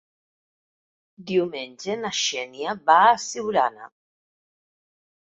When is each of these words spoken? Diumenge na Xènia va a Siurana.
Diumenge 1.33 1.99
na 2.01 2.13
Xènia 2.23 2.77
va 2.91 2.99
a 3.13 3.15
Siurana. 3.29 3.95